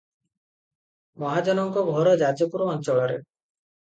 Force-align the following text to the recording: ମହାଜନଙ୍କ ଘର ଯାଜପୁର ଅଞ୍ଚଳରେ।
ମହାଜନଙ୍କ 1.23 1.85
ଘର 1.91 2.17
ଯାଜପୁର 2.23 2.71
ଅଞ୍ଚଳରେ। 2.77 3.19